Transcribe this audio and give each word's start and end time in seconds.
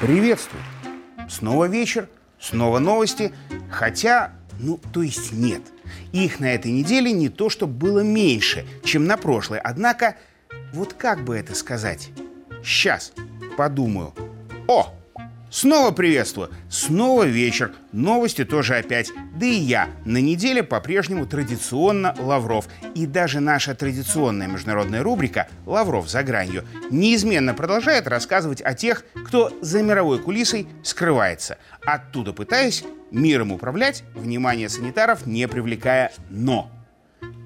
Приветствую! 0.00 0.62
Снова 1.28 1.66
вечер, 1.66 2.08
снова 2.40 2.78
новости, 2.78 3.32
хотя, 3.70 4.32
ну, 4.58 4.80
то 4.92 5.02
есть 5.02 5.32
нет. 5.32 5.62
Их 6.12 6.40
на 6.40 6.54
этой 6.54 6.72
неделе 6.72 7.12
не 7.12 7.28
то, 7.28 7.50
что 7.50 7.66
было 7.66 8.00
меньше, 8.00 8.66
чем 8.82 9.04
на 9.04 9.16
прошлой, 9.16 9.58
однако, 9.58 10.16
вот 10.72 10.94
как 10.94 11.22
бы 11.24 11.36
это 11.36 11.54
сказать? 11.54 12.10
Сейчас 12.64 13.12
подумаю. 13.56 14.14
О, 14.66 14.94
Снова 15.50 15.90
приветствую. 15.90 16.50
Снова 16.70 17.24
вечер. 17.24 17.72
Новости 17.90 18.44
тоже 18.44 18.76
опять. 18.76 19.10
Да 19.34 19.46
и 19.46 19.54
я. 19.54 19.88
На 20.04 20.18
неделе 20.18 20.62
по-прежнему 20.62 21.26
традиционно 21.26 22.14
Лавров. 22.20 22.68
И 22.94 23.04
даже 23.04 23.40
наша 23.40 23.74
традиционная 23.74 24.46
международная 24.46 25.02
рубрика 25.02 25.48
«Лавров 25.66 26.08
за 26.08 26.22
гранью» 26.22 26.64
неизменно 26.90 27.52
продолжает 27.52 28.06
рассказывать 28.06 28.62
о 28.62 28.74
тех, 28.74 29.04
кто 29.26 29.52
за 29.60 29.82
мировой 29.82 30.20
кулисой 30.20 30.68
скрывается. 30.84 31.58
Оттуда 31.84 32.32
пытаясь 32.32 32.84
миром 33.10 33.50
управлять, 33.50 34.04
внимание 34.14 34.68
санитаров 34.68 35.26
не 35.26 35.48
привлекая 35.48 36.12
«но». 36.30 36.70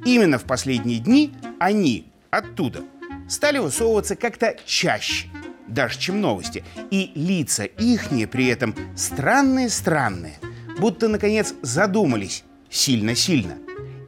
Именно 0.04 0.38
в 0.38 0.44
последние 0.44 0.98
дни 0.98 1.32
они 1.58 2.12
оттуда 2.30 2.82
стали 3.30 3.56
высовываться 3.56 4.14
как-то 4.14 4.56
чаще– 4.66 5.28
даже 5.66 5.98
чем 5.98 6.20
новости. 6.20 6.64
И 6.90 7.12
лица 7.14 7.64
ихние 7.64 8.26
при 8.26 8.46
этом 8.46 8.74
странные-странные. 8.96 10.34
Будто, 10.78 11.08
наконец, 11.08 11.54
задумались 11.62 12.44
сильно-сильно. 12.68 13.56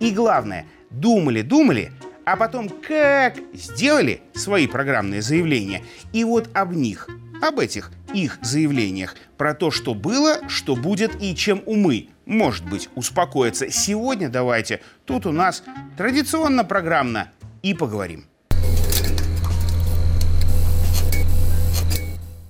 И 0.01 0.11
главное, 0.11 0.67
думали-думали, 0.91 1.93
а 2.25 2.37
потом 2.37 2.69
как 2.69 3.37
сделали 3.55 4.21
свои 4.35 4.67
программные 4.67 5.23
заявления. 5.23 5.83
И 6.13 6.25
вот 6.25 6.49
об 6.55 6.73
них, 6.73 7.09
об 7.41 7.61
этих 7.61 7.93
их 8.13 8.39
заявлениях, 8.43 9.15
про 9.37 9.55
то, 9.55 9.71
что 9.71 9.95
было, 9.95 10.41
что 10.49 10.75
будет 10.75 11.23
и 11.23 11.35
чем 11.37 11.63
умы, 11.67 12.09
может 12.25 12.69
быть, 12.69 12.89
успокоиться. 12.95 13.71
Сегодня 13.71 14.29
давайте, 14.29 14.81
тут 15.05 15.27
у 15.27 15.33
нас 15.33 15.63
традиционно 15.97 16.65
программно 16.65 17.31
и 17.63 17.75
поговорим. 17.75 18.27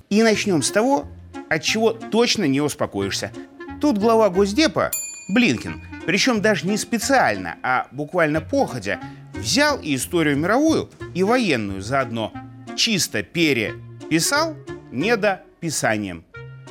И 0.09 0.23
начнем 0.23 0.62
с 0.62 0.71
того, 0.71 1.09
от 1.49 1.62
чего 1.62 1.93
точно 1.93 2.45
не 2.45 2.61
успокоишься. 2.61 3.33
Тут 3.81 3.99
глава 3.99 4.31
Госдепа, 4.31 4.91
Блинкин, 5.29 5.83
причем 6.07 6.41
даже 6.41 6.67
не 6.67 6.77
специально, 6.77 7.57
а 7.62 7.89
буквально 7.91 8.41
походя, 8.41 9.01
взял 9.34 9.81
и 9.81 9.97
историю 9.97 10.37
мировую, 10.37 10.91
и 11.15 11.23
военную 11.23 11.83
заодно 11.83 12.33
чисто 12.77 13.23
переписал 13.23 14.57
недописанием. 14.93 16.25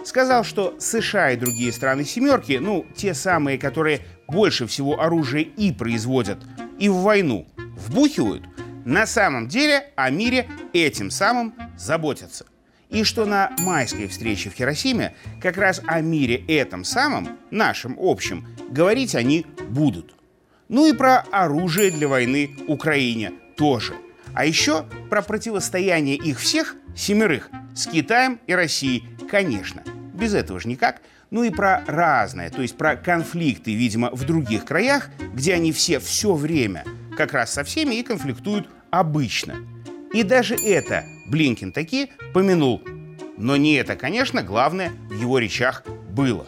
Сказал, 0.06 0.44
что 0.44 0.76
США 0.80 1.32
и 1.32 1.38
другие 1.38 1.72
страны 1.72 2.06
«семерки», 2.06 2.58
ну, 2.62 2.86
те 2.96 3.14
самые, 3.14 3.58
которые 3.58 4.02
больше 4.28 4.68
всего 4.68 5.02
оружия 5.02 5.42
и 5.42 5.72
производят, 5.72 6.38
и 6.80 6.90
в 6.90 6.98
войну 6.98 7.48
вбухивают, 7.58 8.44
на 8.86 9.08
самом 9.08 9.48
деле 9.48 9.90
о 9.96 10.10
мире 10.12 10.48
этим 10.74 11.10
самым 11.10 11.56
заботятся 11.76 12.46
и 12.90 13.04
что 13.04 13.26
на 13.26 13.52
майской 13.60 14.08
встрече 14.08 14.50
в 14.50 14.54
Хиросиме 14.54 15.16
как 15.42 15.58
раз 15.58 15.82
о 15.86 16.02
мире 16.02 16.44
этом 16.48 16.84
самом, 16.84 17.38
нашем 17.52 17.98
общем, 18.00 18.48
говорить 18.70 19.16
они 19.16 19.46
будут. 19.68 20.16
Ну 20.70 20.88
и 20.88 20.94
про 20.94 21.26
оружие 21.32 21.92
для 21.92 22.08
войны 22.08 22.56
Украине 22.68 23.32
тоже. 23.58 23.96
А 24.34 24.46
еще 24.46 24.86
про 25.10 25.22
противостояние 25.22 26.16
их 26.16 26.40
всех, 26.40 26.76
семерых, 26.96 27.50
с 27.76 27.88
Китаем 27.88 28.40
и 28.48 28.54
Россией, 28.54 29.04
конечно. 29.30 29.84
Без 30.14 30.34
этого 30.34 30.60
же 30.60 30.68
никак. 30.68 31.02
Ну 31.32 31.44
и 31.44 31.50
про 31.50 31.84
разное, 31.88 32.50
то 32.50 32.62
есть 32.62 32.78
про 32.78 32.96
конфликты, 32.96 33.74
видимо, 33.74 34.10
в 34.12 34.26
других 34.26 34.66
краях, 34.66 35.10
где 35.34 35.54
они 35.54 35.72
все 35.72 36.00
все 36.00 36.34
время 36.34 36.86
как 37.18 37.34
раз 37.34 37.54
со 37.54 37.64
всеми 37.64 37.96
и 37.96 38.04
конфликтуют 38.04 38.68
обычно. 38.92 39.56
И 40.14 40.24
даже 40.24 40.56
это 40.56 41.04
Блинкин 41.26 41.72
таки 41.72 42.12
помянул. 42.34 42.82
Но 43.38 43.58
не 43.58 43.76
это, 43.76 43.96
конечно, 43.96 44.44
главное 44.44 44.92
в 45.10 45.20
его 45.20 45.40
речах 45.40 45.84
было. 46.10 46.46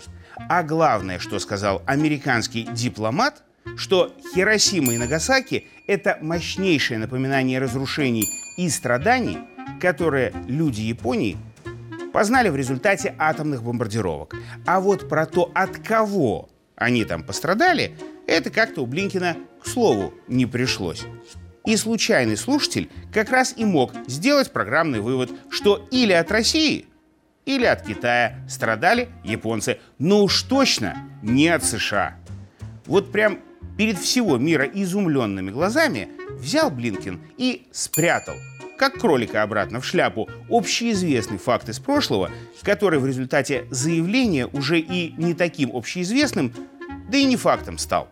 А 0.50 0.64
главное, 0.64 1.20
что 1.20 1.40
сказал 1.40 1.82
американский 1.86 2.64
дипломат, 2.64 3.44
что 3.76 4.16
Хиросима 4.34 4.94
и 4.94 4.98
Нагасаки– 4.98 5.68
это 5.88 6.18
мощнейшее 6.22 7.00
напоминание 7.00 7.60
разрушений 7.60 8.28
и 8.58 8.70
страданий, 8.70 9.40
которые 9.82 10.34
люди 10.48 10.82
Японии 10.82 11.38
познали 12.14 12.50
в 12.50 12.56
результате 12.56 13.14
атомных 13.18 13.64
бомбардировок. 13.64 14.36
А 14.66 14.80
вот 14.80 15.10
про 15.10 15.26
то, 15.26 15.52
от 15.54 15.78
кого 15.78 16.50
они 16.76 17.04
там 17.04 17.24
пострадали, 17.24 17.96
это 18.26 18.50
как-то 18.50 18.82
у 18.82 18.86
Блинкина, 18.86 19.36
к 19.62 19.68
слову, 19.68 20.14
не 20.28 20.46
пришлось. 20.46 21.06
И 21.68 21.76
случайный 21.76 22.38
слушатель 22.38 22.90
как 23.14 23.30
раз 23.30 23.54
и 23.58 23.66
мог 23.66 23.92
сделать 24.08 24.54
программный 24.54 25.02
вывод, 25.02 25.30
что 25.50 25.86
или 25.92 26.14
от 26.14 26.32
России, 26.32 26.86
или 27.46 27.66
от 27.66 27.86
Китая 27.86 28.38
страдали 28.48 29.10
японцы, 29.26 29.78
но 30.00 30.24
уж 30.24 30.44
точно 30.44 30.96
не 31.22 31.50
от 31.50 31.66
США. 31.66 32.16
Вот 32.86 33.12
прям 33.12 33.40
перед 33.78 34.00
всего 34.00 34.38
мира 34.38 34.64
изумленными 34.64 35.52
глазами 35.52 36.08
взял 36.40 36.72
Блинкин 36.72 37.20
и 37.38 37.68
спрятал, 37.74 38.36
как 38.78 38.94
кролика 38.94 39.44
обратно 39.44 39.82
в 39.82 39.86
шляпу, 39.86 40.30
общеизвестный 40.50 41.38
факт 41.38 41.68
из 41.68 41.80
прошлого, 41.80 42.32
который 42.62 43.00
в 43.00 43.06
результате 43.06 43.68
заявления 43.72 44.48
уже 44.48 44.80
и 44.80 45.14
не 45.18 45.34
таким 45.34 45.76
общеизвестным, 45.76 46.54
да 47.10 47.18
и 47.18 47.26
не 47.26 47.36
фактом 47.36 47.78
стал. 47.78 48.08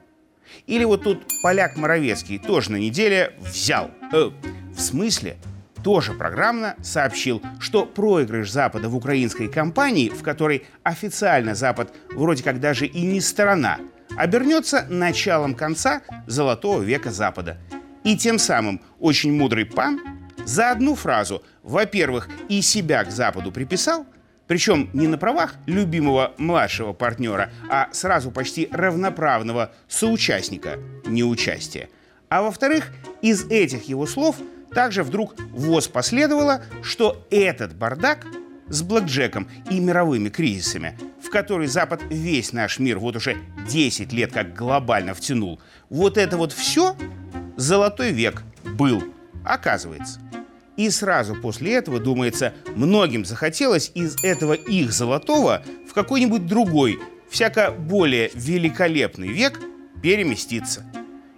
Или 0.67 0.83
вот 0.83 1.03
тут 1.03 1.25
поляк 1.41 1.77
Моровецкий 1.77 2.39
тоже 2.39 2.71
на 2.71 2.77
неделе 2.77 3.33
взял. 3.39 3.91
Э, 4.11 4.31
в 4.75 4.79
смысле? 4.79 5.37
Тоже 5.83 6.13
программно 6.13 6.75
сообщил, 6.81 7.43
что 7.59 7.85
проигрыш 7.85 8.49
Запада 8.49 8.89
в 8.89 8.95
украинской 8.95 9.47
кампании, 9.47 10.09
в 10.09 10.23
которой 10.23 10.65
официально 10.81 11.53
Запад 11.53 11.93
вроде 12.11 12.43
как 12.43 12.59
даже 12.59 12.87
и 12.87 13.01
не 13.01 13.21
сторона, 13.21 13.77
обернется 14.17 14.87
началом 14.89 15.53
конца 15.53 16.01
Золотого 16.25 16.81
века 16.81 17.11
Запада. 17.11 17.57
И 18.03 18.17
тем 18.17 18.39
самым 18.39 18.81
очень 18.99 19.31
мудрый 19.31 19.65
пан 19.65 19.99
за 20.43 20.71
одну 20.71 20.95
фразу, 20.95 21.43
во-первых, 21.63 22.29
и 22.49 22.61
себя 22.61 23.03
к 23.03 23.11
Западу 23.11 23.51
приписал, 23.51 24.05
причем 24.47 24.89
не 24.93 25.07
на 25.07 25.17
правах 25.17 25.55
любимого 25.65 26.33
младшего 26.37 26.93
партнера, 26.93 27.51
а 27.69 27.89
сразу 27.91 28.31
почти 28.31 28.67
равноправного 28.71 29.71
соучастника 29.87 30.79
неучастия. 31.05 31.89
А 32.29 32.41
во-вторых, 32.41 32.91
из 33.21 33.45
этих 33.49 33.83
его 33.83 34.05
слов 34.05 34.37
также 34.73 35.03
вдруг 35.03 35.35
ВОЗ 35.51 35.87
последовало, 35.87 36.63
что 36.83 37.25
этот 37.31 37.75
бардак 37.75 38.25
с 38.67 38.81
блэкджеком 38.81 39.47
и 39.69 39.79
мировыми 39.79 40.29
кризисами, 40.29 40.97
в 41.23 41.29
который 41.29 41.67
Запад 41.67 42.01
весь 42.09 42.51
наш 42.51 42.79
мир 42.79 42.99
вот 42.99 43.15
уже 43.15 43.37
10 43.67 44.11
лет 44.11 44.31
как 44.33 44.53
глобально 44.53 45.13
втянул, 45.13 45.61
вот 45.89 46.17
это 46.17 46.37
вот 46.37 46.51
все 46.51 46.95
золотой 47.55 48.11
век 48.11 48.43
был, 48.63 49.03
оказывается. 49.43 50.19
И 50.77 50.89
сразу 50.89 51.35
после 51.35 51.73
этого, 51.75 51.99
думается, 51.99 52.53
многим 52.75 53.23
захотелось 53.25 53.91
из 53.95 54.21
этого 54.23 54.53
их 54.53 54.91
золотого 54.91 55.63
в 55.87 55.93
какой-нибудь 55.93 56.45
другой, 56.45 56.99
всяко 57.29 57.71
более 57.71 58.29
великолепный 58.33 59.29
век 59.29 59.59
переместиться. 60.01 60.83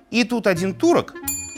И 0.09 0.23
тут 0.23 0.47
один 0.47 0.73
турок, 0.73 1.13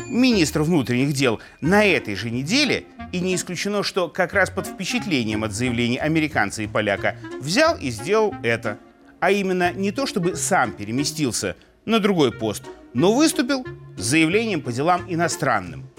министр 0.09 0.63
внутренних 0.63 1.13
дел, 1.13 1.39
на 1.62 1.86
этой 1.86 2.15
же 2.15 2.30
неделе, 2.30 2.86
и 3.12 3.19
не 3.21 3.36
исключено, 3.36 3.81
что 3.81 4.09
как 4.09 4.33
раз 4.33 4.50
под 4.50 4.68
впечатлением 4.68 5.44
от 5.44 5.53
заявлений 5.53 5.98
американца 5.98 6.62
и 6.62 6.68
поляка, 6.68 7.15
взял 7.39 7.77
и 7.77 7.89
сделал 7.89 8.36
это. 8.44 8.77
А 9.19 9.31
именно 9.31 9.71
не 9.74 9.92
то, 9.92 10.06
чтобы 10.06 10.36
сам 10.36 10.74
переместился 10.74 11.56
на 11.86 12.00
другой 12.00 12.31
пост, 12.31 12.63
но 12.94 13.13
выступил 13.13 13.65
с 13.98 14.01
заявлением 14.01 14.62
по 14.62 14.71
делам 14.71 15.06
иностранным– 15.07 15.89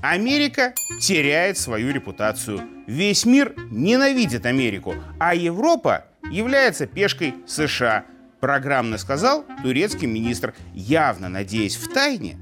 Америка 0.00 0.74
теряет 1.00 1.58
свою 1.58 1.92
репутацию. 1.92 2.60
Весь 2.86 3.24
мир 3.24 3.54
ненавидит 3.70 4.46
Америку, 4.46 4.94
а 5.18 5.34
Европа 5.34 6.06
является 6.30 6.86
пешкой 6.86 7.34
США, 7.46 8.04
программно 8.40 8.98
сказал 8.98 9.44
турецкий 9.62 10.06
министр, 10.06 10.54
явно 10.72 11.28
надеясь 11.28 11.76
в 11.76 11.92
тайне, 11.92 12.38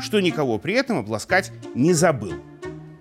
что 0.00 0.20
никого 0.20 0.58
при 0.58 0.74
этом 0.74 0.98
обласкать 0.98 1.52
не 1.74 1.92
забыл. 1.92 2.34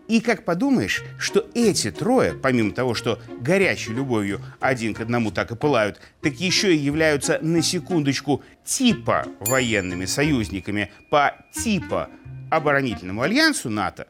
И 0.08 0.22
как 0.22 0.46
подумаешь, 0.46 1.04
что 1.18 1.48
эти 1.56 1.90
трое, 1.92 2.34
помимо 2.34 2.72
того, 2.72 2.94
что 2.94 3.20
горячей 3.40 3.94
любовью 3.94 4.40
один 4.60 4.94
к 4.94 5.02
одному 5.02 5.32
так 5.32 5.52
и 5.52 5.56
пылают, 5.56 6.00
так 6.22 6.34
еще 6.34 6.76
и 6.76 6.80
являются 6.80 7.40
на 7.42 7.62
секундочку 7.64 8.44
типа 8.64 9.26
военными 9.40 10.06
союзниками 10.06 10.92
по 11.10 11.36
типа 11.54 12.10
оборонительному 12.52 13.22
альянсу 13.22 13.70
НАТО, 13.70 14.08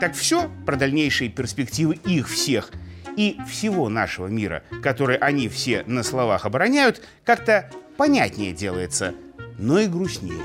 так 0.00 0.14
все 0.14 0.50
про 0.64 0.76
дальнейшие 0.76 1.28
перспективы 1.28 1.96
их 2.06 2.28
всех 2.28 2.70
и 3.16 3.36
всего 3.46 3.90
нашего 3.90 4.28
мира, 4.28 4.62
который 4.82 5.16
они 5.16 5.48
все 5.48 5.84
на 5.86 6.02
словах 6.02 6.46
обороняют, 6.46 7.02
как-то 7.24 7.70
понятнее 7.98 8.52
делается, 8.52 9.14
но 9.58 9.78
и 9.78 9.86
грустнее. 9.86 10.44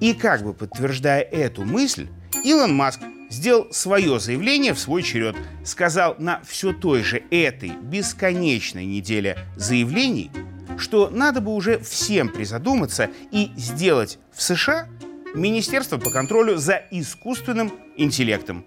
И 0.00 0.12
как 0.12 0.42
бы 0.42 0.52
подтверждая 0.52 1.22
эту 1.22 1.64
мысль, 1.64 2.08
Илон 2.44 2.74
Маск 2.74 3.00
сделал 3.28 3.68
свое 3.72 4.18
заявление 4.20 4.74
в 4.74 4.78
свой 4.78 5.02
черед. 5.02 5.36
Сказал 5.64 6.16
на 6.18 6.40
все 6.46 6.72
той 6.72 7.02
же 7.02 7.22
этой 7.30 7.70
бесконечной 7.70 8.86
неделе 8.86 9.38
заявлений, 9.56 10.30
что 10.78 11.10
надо 11.10 11.40
бы 11.40 11.54
уже 11.54 11.78
всем 11.78 12.28
призадуматься 12.28 13.10
и 13.30 13.50
сделать 13.56 14.18
в 14.32 14.42
США 14.42 14.88
Министерство 15.34 15.98
по 15.98 16.10
контролю 16.10 16.56
за 16.56 16.82
искусственным 16.90 17.72
интеллектом. 17.96 18.64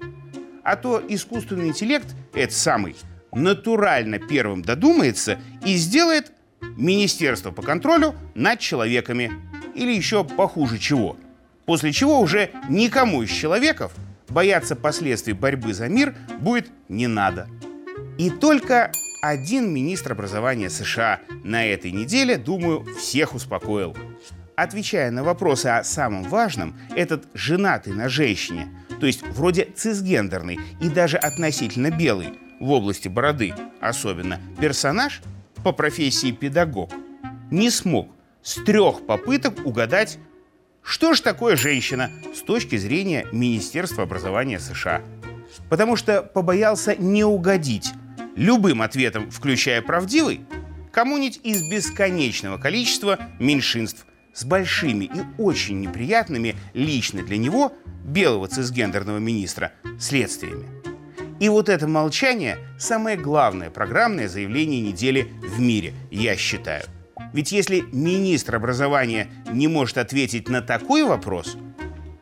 А 0.63 0.75
то 0.75 1.01
искусственный 1.07 1.69
интеллект, 1.69 2.15
это 2.33 2.53
самый, 2.53 2.95
натурально 3.31 4.19
первым 4.19 4.61
додумается 4.61 5.39
и 5.65 5.75
сделает 5.75 6.31
Министерство 6.77 7.51
по 7.51 7.61
контролю 7.61 8.15
над 8.35 8.59
человеками. 8.59 9.31
Или 9.73 9.93
еще 9.93 10.23
похуже 10.23 10.77
чего. 10.77 11.17
После 11.65 11.91
чего 11.91 12.19
уже 12.19 12.51
никому 12.69 13.23
из 13.23 13.31
человеков 13.31 13.93
бояться 14.31 14.75
последствий 14.75 15.33
борьбы 15.33 15.73
за 15.73 15.87
мир 15.87 16.15
будет 16.39 16.71
не 16.89 17.07
надо. 17.07 17.47
И 18.17 18.29
только 18.29 18.91
один 19.21 19.71
министр 19.73 20.13
образования 20.13 20.69
США 20.69 21.19
на 21.43 21.65
этой 21.65 21.91
неделе, 21.91 22.37
думаю, 22.37 22.85
всех 22.97 23.35
успокоил. 23.35 23.95
Отвечая 24.55 25.11
на 25.11 25.23
вопросы 25.23 25.67
о 25.67 25.83
самом 25.83 26.23
важном, 26.23 26.77
этот 26.95 27.25
женатый 27.33 27.93
на 27.93 28.09
женщине, 28.09 28.67
то 28.99 29.05
есть 29.05 29.23
вроде 29.23 29.65
цисгендерный 29.75 30.59
и 30.81 30.89
даже 30.89 31.17
относительно 31.17 31.89
белый, 31.89 32.39
в 32.59 32.69
области 32.71 33.07
бороды 33.07 33.53
особенно, 33.79 34.39
персонаж 34.59 35.21
по 35.63 35.71
профессии 35.71 36.31
педагог, 36.31 36.91
не 37.49 37.69
смог 37.69 38.09
с 38.43 38.55
трех 38.63 39.05
попыток 39.05 39.65
угадать, 39.65 40.19
что 40.83 41.13
ж 41.13 41.21
такое 41.21 41.55
женщина 41.55 42.11
с 42.33 42.41
точки 42.41 42.75
зрения 42.75 43.27
Министерства 43.31 44.03
образования 44.03 44.59
США? 44.59 45.01
Потому 45.69 45.95
что 45.95 46.21
побоялся 46.21 46.95
не 46.95 47.23
угодить 47.23 47.91
любым 48.35 48.81
ответом, 48.81 49.29
включая 49.29 49.81
правдивый, 49.81 50.41
кому-нибудь 50.91 51.39
из 51.43 51.61
бесконечного 51.69 52.57
количества 52.57 53.19
меньшинств 53.39 54.05
с 54.33 54.43
большими 54.43 55.05
и 55.05 55.21
очень 55.37 55.81
неприятными 55.81 56.55
лично 56.73 57.23
для 57.23 57.37
него, 57.37 57.73
белого 58.03 58.47
цисгендерного 58.47 59.19
министра, 59.19 59.73
следствиями. 59.99 60.67
И 61.39 61.49
вот 61.49 61.69
это 61.69 61.87
молчание– 61.87 62.57
самое 62.79 63.17
главное 63.17 63.69
программное 63.69 64.27
заявление 64.27 64.81
недели 64.81 65.33
в 65.41 65.59
мире, 65.59 65.93
я 66.11 66.35
считаю– 66.35 66.83
ведь 67.33 67.51
если 67.51 67.83
министр 67.91 68.55
образования 68.55 69.29
не 69.51 69.67
может 69.67 69.97
ответить 69.97 70.49
на 70.49 70.61
такой 70.61 71.03
вопрос, 71.03 71.57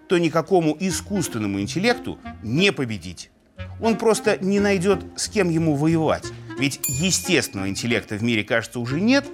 то 0.07 0.17
никакому 0.17 0.75
искусственному 0.79 1.61
интеллекту 1.61 2.19
не 2.43 2.71
победить. 2.71 3.31
Он 3.79 3.97
просто 3.97 4.37
не 4.41 4.59
найдет, 4.59 4.99
с 5.15 5.29
кем 5.29 5.49
ему 5.49 5.75
воевать. 5.75 6.25
Ведь 6.59 6.81
естественного 6.87 7.69
интеллекта 7.69 8.15
в 8.15 8.23
мире, 8.23 8.43
кажется, 8.43 8.79
уже 8.79 8.99
нет, 8.99 9.25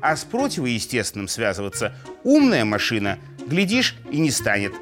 а 0.00 0.16
с 0.16 0.24
противоестественным 0.24 1.28
связываться 1.28 1.94
умная 2.24 2.64
машина, 2.64 3.18
глядишь, 3.46 3.96
и 4.10 4.18
не 4.18 4.30
станет. 4.30 4.72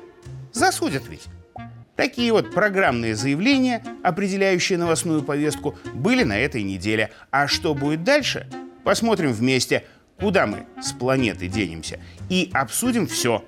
Засудят 0.53 1.05
ведь. 1.09 1.25
Такие 1.97 2.33
вот 2.33 2.53
программные 2.53 3.15
заявления, 3.15 3.85
определяющие 4.03 4.79
новостную 4.79 5.23
повестку, 5.23 5.79
были 5.93 6.25
на 6.25 6.39
этой 6.39 6.63
неделе. 6.63 7.11
А 7.31 7.47
что 7.49 7.75
будет 7.75 8.03
дальше? 8.03 8.49
Посмотрим 8.85 9.33
вместе– 9.33 9.85
куда 10.19 10.47
мы 10.47 10.67
с 10.81 10.93
планеты 10.93 11.49
денемся, 11.49 11.99
и 12.29 12.51
обсудим 12.53 13.07
все. 13.07 13.45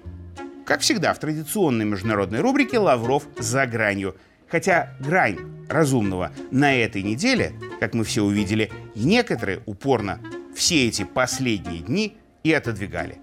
Как 0.65 0.81
всегда, 0.81 1.13
в 1.13 1.19
традиционной 1.19 1.85
международной 1.85 2.41
рубрике 2.41 2.79
«Лавров 2.79 3.27
за 3.39 3.67
гранью». 3.67 4.17
Хотя 4.49 4.95
грань 5.01 5.39
разумного 5.69 6.31
на 6.51 6.75
этой 6.75 7.03
неделе, 7.03 7.53
как 7.81 7.95
мы 7.95 8.05
все 8.05 8.23
увидели, 8.23 8.71
некоторые 8.95 9.63
упорно 9.67 10.21
все 10.55 10.87
эти 10.87 11.05
последние 11.05 11.81
дни 11.81 12.17
и 12.45 12.53
отодвигали. 12.53 13.19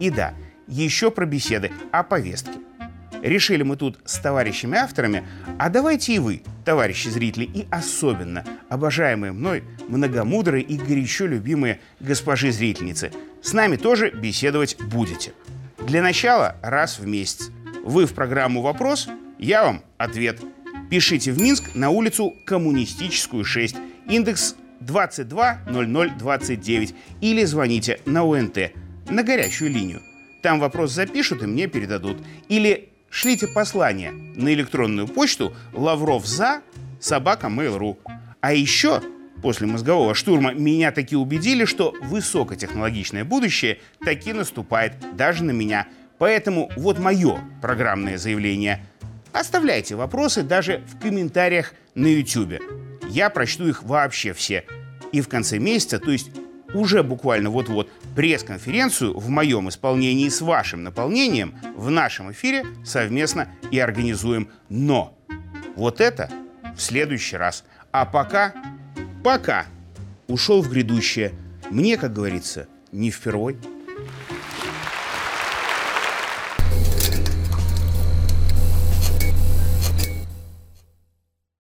И 0.00 0.10
да, 0.10 0.34
еще 0.66 1.10
про 1.10 1.26
беседы 1.26 1.70
о 1.90 2.02
повестке. 2.02 2.58
Решили 3.22 3.62
мы 3.62 3.76
тут 3.76 3.98
с 4.04 4.18
товарищами-авторами, 4.18 5.24
а 5.58 5.70
давайте 5.70 6.14
и 6.14 6.18
вы, 6.18 6.42
товарищи 6.64 7.08
зрители, 7.08 7.44
и 7.44 7.66
особенно 7.70 8.44
обожаемые 8.68 9.32
мной 9.32 9.62
многомудрые 9.88 10.62
и 10.62 10.76
горячо 10.76 11.26
любимые 11.26 11.80
госпожи 12.00 12.52
зрительницы, 12.52 13.10
с 13.42 13.52
нами 13.52 13.76
тоже 13.76 14.10
беседовать 14.10 14.76
будете. 14.80 15.32
Для 15.78 16.02
начала 16.02 16.56
раз 16.62 16.98
в 16.98 17.06
месяц. 17.06 17.50
Вы 17.84 18.06
в 18.06 18.14
программу 18.14 18.62
«Вопрос», 18.62 19.08
я 19.38 19.64
вам 19.64 19.82
ответ. 19.96 20.40
Пишите 20.90 21.32
в 21.32 21.40
Минск 21.40 21.74
на 21.74 21.88
улицу 21.90 22.34
Коммунистическую 22.46 23.44
6, 23.44 23.76
индекс 24.08 24.56
220029 24.80 26.94
или 27.20 27.44
звоните 27.44 28.00
на 28.04 28.24
УНТ, 28.24 28.72
на 29.08 29.22
горячую 29.22 29.70
линию. 29.70 30.00
Там 30.42 30.58
вопрос 30.60 30.92
запишут 30.92 31.42
и 31.42 31.46
мне 31.46 31.66
передадут. 31.66 32.18
Или 32.48 32.90
шлите 33.10 33.46
послание 33.46 34.12
на 34.12 34.52
электронную 34.52 35.08
почту 35.08 35.54
лавровза 35.72 36.62
собака 37.00 37.48
mail.ru. 37.48 37.96
А 38.40 38.52
еще 38.52 39.02
после 39.42 39.66
мозгового 39.66 40.14
штурма 40.14 40.52
меня 40.52 40.92
таки 40.92 41.16
убедили, 41.16 41.64
что 41.64 41.94
высокотехнологичное 42.02 43.24
будущее 43.24 43.78
таки 44.00 44.32
наступает 44.32 44.94
даже 45.16 45.44
на 45.44 45.50
меня. 45.50 45.86
Поэтому 46.18 46.70
вот 46.76 46.98
мое 46.98 47.38
программное 47.62 48.18
заявление. 48.18 48.84
Оставляйте 49.32 49.94
вопросы 49.94 50.42
даже 50.42 50.82
в 50.88 51.00
комментариях 51.00 51.74
на 51.94 52.06
YouTube. 52.06 52.60
Я 53.08 53.30
прочту 53.30 53.68
их 53.68 53.82
вообще 53.82 54.32
все. 54.32 54.64
И 55.12 55.20
в 55.20 55.28
конце 55.28 55.58
месяца, 55.58 55.98
то 55.98 56.10
есть 56.10 56.30
уже 56.74 57.02
буквально 57.02 57.50
вот-вот 57.50 57.90
пресс-конференцию 58.14 59.18
в 59.18 59.28
моем 59.28 59.68
исполнении 59.68 60.28
с 60.28 60.40
вашим 60.40 60.82
наполнением 60.82 61.54
в 61.76 61.90
нашем 61.90 62.32
эфире 62.32 62.64
совместно 62.84 63.48
и 63.70 63.78
организуем. 63.78 64.48
Но 64.68 65.16
вот 65.76 66.00
это 66.00 66.30
в 66.76 66.80
следующий 66.80 67.36
раз. 67.36 67.64
А 67.90 68.04
пока, 68.04 68.54
пока 69.24 69.66
ушел 70.26 70.62
в 70.62 70.70
грядущее. 70.70 71.32
Мне, 71.70 71.96
как 71.96 72.12
говорится, 72.12 72.68
не 72.92 73.10
впервой. 73.10 73.58